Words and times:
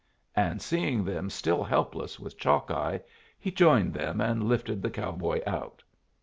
And 0.35 0.63
seeing 0.63 1.03
them 1.05 1.29
still 1.29 1.63
helpless 1.63 2.19
with 2.19 2.39
Chalkeye, 2.39 3.01
he 3.37 3.51
joined 3.51 3.93
them 3.93 4.19
and 4.19 4.45
lifted 4.49 4.81
the 4.81 4.89
cow 4.89 5.11
boy 5.11 5.43
out. 5.45 5.83